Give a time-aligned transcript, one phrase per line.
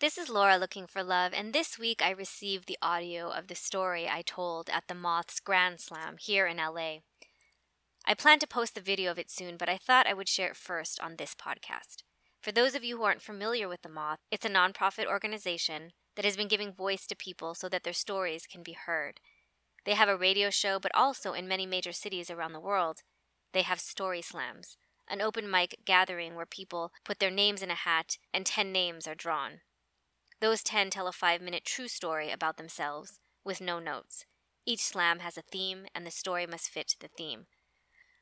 [0.00, 3.56] This is Laura looking for love, and this week I received the audio of the
[3.56, 6.98] story I told at the Moth's Grand Slam here in LA.
[8.06, 10.50] I plan to post the video of it soon, but I thought I would share
[10.50, 12.04] it first on this podcast.
[12.40, 16.24] For those of you who aren't familiar with the Moth, it's a nonprofit organization that
[16.24, 19.18] has been giving voice to people so that their stories can be heard.
[19.84, 22.98] They have a radio show, but also in many major cities around the world,
[23.52, 24.76] they have story slams,
[25.08, 29.08] an open mic gathering where people put their names in a hat and 10 names
[29.08, 29.62] are drawn.
[30.40, 34.24] Those 10 tell a five minute true story about themselves, with no notes.
[34.64, 37.46] Each slam has a theme, and the story must fit the theme.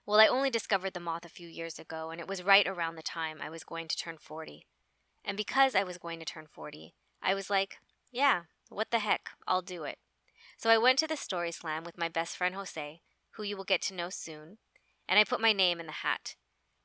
[0.07, 2.95] Well, I only discovered the moth a few years ago, and it was right around
[2.95, 4.65] the time I was going to turn 40.
[5.25, 7.79] And because I was going to turn 40, I was like,
[8.13, 9.99] yeah, what the heck, I'll do it.
[10.57, 13.01] So I went to the story slam with my best friend Jose,
[13.33, 14.59] who you will get to know soon,
[15.09, 16.37] and I put my name in the hat.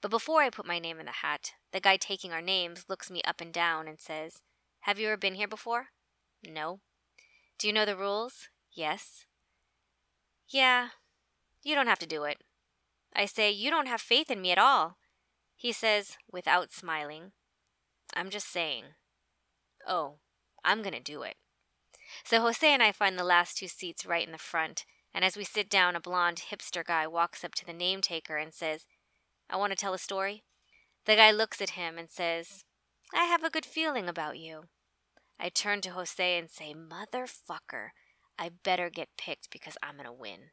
[0.02, 3.12] But before I put my name in the hat, the guy taking our names looks
[3.12, 4.42] me up and down and says,
[4.82, 5.88] have you ever been here before?
[6.48, 6.80] No.
[7.60, 8.50] Do you know the rules?
[8.72, 9.26] Yes.
[10.48, 10.90] Yeah.
[11.64, 12.38] You don't have to do it.
[13.16, 14.98] I say, You don't have faith in me at all.
[15.56, 17.34] He says, without smiling,
[18.16, 18.86] I'm just saying.
[19.88, 20.16] Oh,
[20.66, 21.36] I'm going to do it.
[22.24, 25.38] So Jose and I find the last two seats right in the front, and as
[25.38, 28.88] we sit down, a blond hipster guy walks up to the name taker and says,
[29.52, 30.44] I want to tell a story.
[31.06, 32.64] The guy looks at him and says,
[33.14, 34.64] I have a good feeling about you.
[35.42, 37.90] I turn to Jose and say, Motherfucker,
[38.38, 40.52] I better get picked because I'm going to win.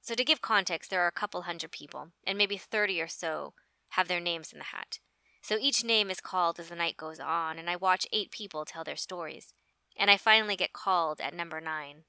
[0.00, 3.54] So, to give context, there are a couple hundred people, and maybe 30 or so
[3.90, 4.98] have their names in the hat.
[5.42, 8.64] So each name is called as the night goes on, and I watch eight people
[8.64, 9.54] tell their stories.
[9.96, 12.02] And I finally get called at number nine.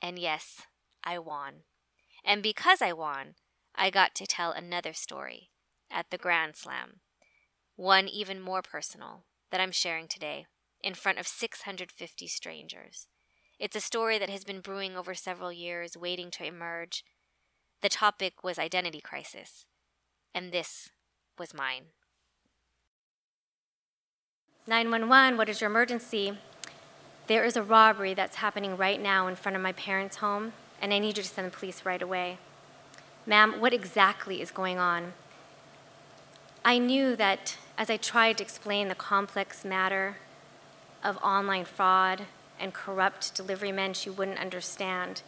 [0.00, 0.62] And yes,
[1.04, 1.64] I won.
[2.24, 3.34] And because I won,
[3.74, 5.50] I got to tell another story
[5.90, 7.00] at the Grand Slam
[7.76, 10.46] one even more personal that I'm sharing today
[10.84, 13.08] in front of 650 strangers.
[13.58, 17.02] It's a story that has been brewing over several years, waiting to emerge.
[17.80, 19.64] The topic was identity crisis,
[20.34, 20.90] and this
[21.38, 21.84] was mine.
[24.66, 26.38] 911, what is your emergency?
[27.28, 30.52] There is a robbery that's happening right now in front of my parents' home,
[30.82, 32.38] and I need you to send the police right away.
[33.26, 35.14] Ma'am, what exactly is going on?
[36.62, 40.16] I knew that as I tried to explain the complex matter
[41.04, 42.22] of online fraud
[42.58, 45.22] and corrupt delivery men, she wouldn't understand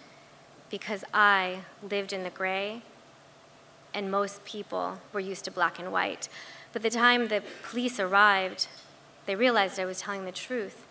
[0.71, 2.83] because I lived in the gray
[3.95, 6.29] and most people were used to black and white.
[6.73, 8.69] But the time the police arrived,
[9.27, 10.85] they realized I was telling the truth.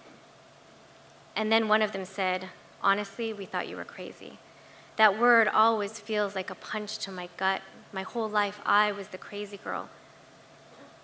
[1.36, 2.50] And then one of them said,
[2.82, 4.38] Honestly, we thought you were crazy.
[4.96, 7.62] That word always feels like a punch to my gut.
[7.92, 9.90] My whole life, I was the crazy girl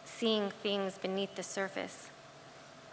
[0.03, 2.09] seeing things beneath the surface.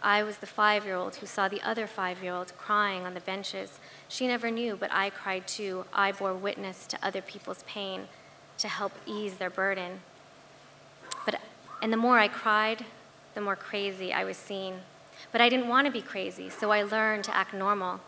[0.01, 3.13] I was the five year old who saw the other five year old crying on
[3.13, 3.79] the benches.
[4.07, 5.85] She never knew, but I cried too.
[5.93, 8.07] I bore witness to other people's pain
[8.57, 10.01] to help ease their burden.
[11.25, 11.41] But,
[11.81, 12.85] and the more I cried,
[13.33, 14.81] the more crazy I was seen.
[15.31, 17.99] But I didn't want to be crazy, so I learned to act normal.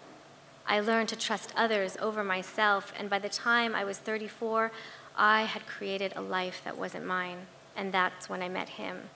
[0.66, 4.72] I learned to trust others over myself, and by the time I was 34,
[5.18, 9.10] I had created a life that wasn't mine and that's when I met him.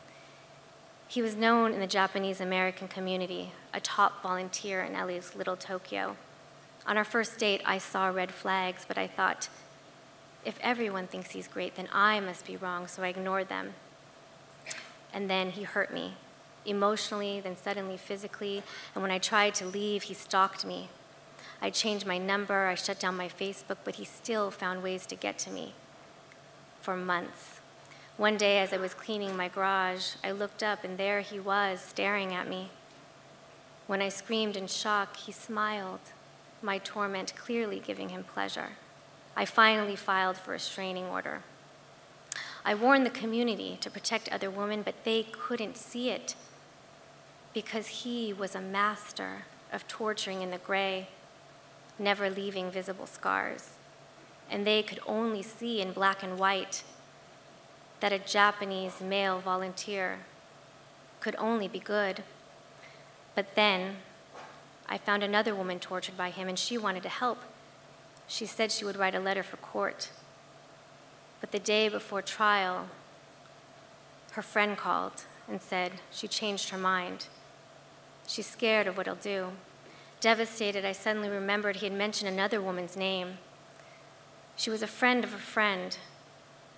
[1.07, 6.17] He was known in the Japanese American community, a top volunteer in LA's Little Tokyo.
[6.88, 9.49] On our first date, I saw red flags, but I thought,
[10.43, 13.73] if everyone thinks he's great, then I must be wrong, so I ignored them.
[15.13, 16.16] And then he hurt me,
[16.66, 20.89] emotionally, then suddenly physically, and when I tried to leave, he stalked me.
[21.61, 25.16] I changed my number, I shut down my Facebook, but he still found ways to
[25.16, 25.73] get to me
[26.81, 27.61] for months.
[28.17, 31.81] One day, as I was cleaning my garage, I looked up and there he was,
[31.81, 32.69] staring at me.
[33.87, 35.99] When I screamed in shock, he smiled,
[36.61, 38.69] my torment clearly giving him pleasure.
[39.35, 41.41] I finally filed for a restraining order.
[42.63, 46.35] I warned the community to protect other women, but they couldn't see it
[47.53, 49.43] because he was a master
[49.73, 51.09] of torturing in the gray,
[51.99, 53.72] never leaving visible scars.
[54.49, 56.84] And they could only see in black and white
[57.99, 60.19] that a Japanese male volunteer
[61.19, 62.23] could only be good.
[63.33, 63.97] But then
[64.87, 67.39] I found another woman tortured by him, and she wanted to help.
[68.27, 70.09] She said she would write a letter for court.
[71.41, 72.87] But the day before trial,
[74.31, 77.27] her friend called and said she changed her mind.
[78.27, 79.51] She's scared of what he'll do.
[80.19, 83.37] Devastated, I suddenly remembered he had mentioned another woman's name.
[84.55, 85.97] She was a friend of a friend,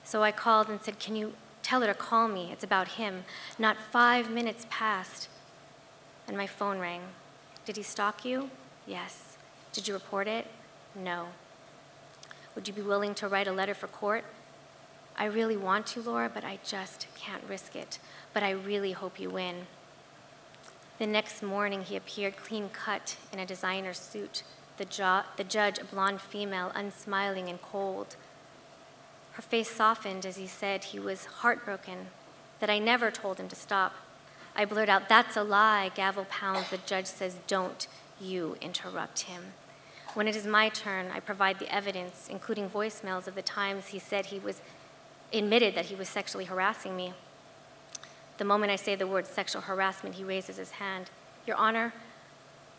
[0.07, 2.50] so I called and said, Can you tell her to call me?
[2.54, 3.25] It's about him.
[3.59, 5.27] Not five minutes passed
[6.30, 7.01] and my phone rang.
[7.65, 8.50] Did he stalk you?
[8.86, 9.38] Yes.
[9.74, 10.48] Did you report it?
[10.95, 11.27] No.
[12.56, 14.24] Would you be willing to write a letter for court?
[15.18, 18.00] I really want to, Laura, but I just can't risk it.
[18.33, 19.68] But I really hope you win.
[21.00, 24.44] The next morning, he appeared clean cut in a designer suit,
[24.77, 28.15] the, jo- the judge, a blonde female, unsmiling and cold.
[29.38, 32.07] Her face softened as he said he was heartbroken,
[32.60, 33.94] that I never told him to stop.
[34.56, 35.92] I blurt out, That's a lie.
[35.94, 36.72] Gavel pounds.
[36.72, 37.88] The judge says, Don't
[38.19, 39.54] you interrupt him.
[40.16, 44.00] When it is my turn, I provide the evidence, including voicemails of the times he
[44.00, 44.60] said he was
[45.31, 47.13] admitted that he was sexually harassing me.
[48.39, 51.12] The moment I say the word sexual harassment, he raises his hand.
[51.45, 51.94] Your Honor,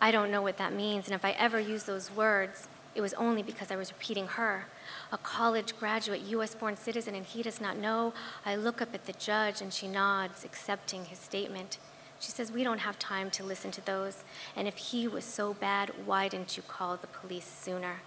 [0.01, 2.67] I don't know what that means, and if I ever use those words,
[2.99, 4.67] it was only because I was repeating her.
[5.13, 8.13] A college graduate, US born citizen, and he does not know.
[8.45, 11.79] I look up at the judge and she nods, accepting his statement.
[12.19, 14.25] She says, We don't have time to listen to those.
[14.57, 18.01] And if he was so bad, why didn't you call the police sooner?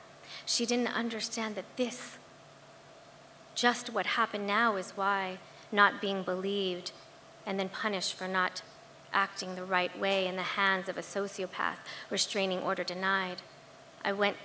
[0.45, 2.17] She didn't understand that this,
[3.55, 5.37] just what happened now, is why
[5.71, 6.91] not being believed
[7.45, 8.61] and then punished for not
[9.13, 11.77] acting the right way in the hands of a sociopath,
[12.09, 13.41] restraining order denied.
[14.03, 14.35] I went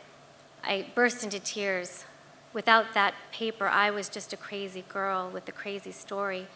[0.66, 2.04] I burst into tears.
[2.52, 6.48] Without that paper, I was just a crazy girl with a crazy story.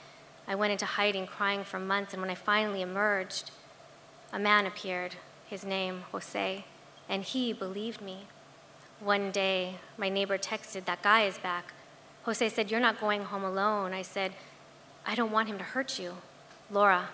[0.49, 3.53] I went into hiding, crying for months, and when I finally emerged,
[4.33, 5.15] a man appeared,
[5.47, 6.65] his name, Jose,
[7.09, 8.27] and he believed me.
[8.99, 11.73] One day, my neighbor texted, That guy is back.
[12.25, 13.93] Jose said, You're not going home alone.
[13.93, 14.33] I said,
[15.07, 16.15] I don't want him to hurt you.
[16.69, 17.11] Laura,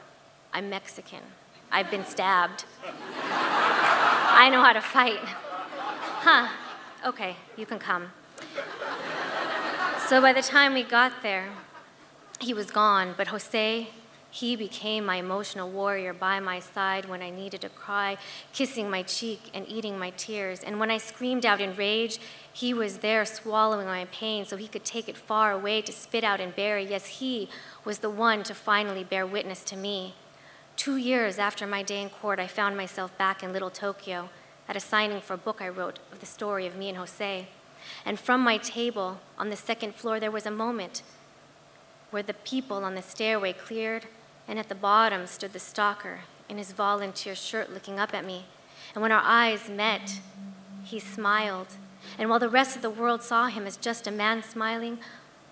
[0.54, 1.20] I'm Mexican.
[1.70, 2.64] I've been stabbed.
[2.84, 5.18] I know how to fight.
[5.18, 6.48] Huh,
[7.04, 8.12] okay, you can come.
[10.08, 11.48] So by the time we got there,
[12.38, 13.88] he was gone, but Jose,
[14.30, 18.18] he became my emotional warrior by my side when I needed to cry,
[18.52, 20.62] kissing my cheek and eating my tears.
[20.62, 22.18] And when I screamed out in rage,
[22.52, 26.22] he was there swallowing my pain so he could take it far away to spit
[26.22, 26.84] out and bury.
[26.84, 27.48] Yes, he
[27.84, 30.14] was the one to finally bear witness to me.
[30.76, 34.28] Two years after my day in court, I found myself back in Little Tokyo
[34.68, 37.48] at a signing for a book I wrote of the story of me and Jose.
[38.04, 41.02] And from my table on the second floor, there was a moment
[42.10, 44.06] where the people on the stairway cleared,
[44.48, 48.46] and at the bottom stood the stalker in his volunteer shirt looking up at me.
[48.94, 50.20] And when our eyes met,
[50.84, 51.76] he smiled.
[52.18, 54.98] And while the rest of the world saw him as just a man smiling,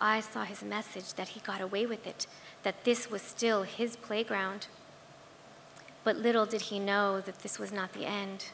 [0.00, 2.26] I saw his message that he got away with it,
[2.62, 4.68] that this was still his playground.
[6.04, 8.46] But little did he know that this was not the end.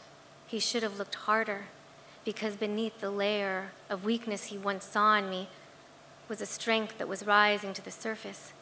[0.51, 1.67] He should have looked harder,
[2.25, 5.49] because beneath the layer of weakness he once saw in me
[6.29, 8.53] was a strength that was rising to the surface.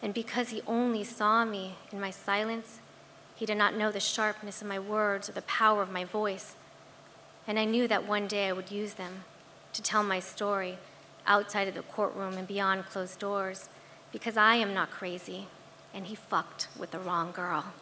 [0.00, 2.80] And because he only saw me in my silence,
[3.34, 6.56] he did not know the sharpness of my words or the power of my voice.
[7.46, 9.24] And I knew that one day I would use them
[9.74, 10.78] to tell my story
[11.26, 13.68] outside of the courtroom and beyond closed doors,
[14.10, 15.48] because I am not crazy,
[15.92, 17.74] and he fucked with the wrong girl.